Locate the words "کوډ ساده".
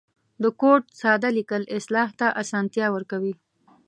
0.59-1.29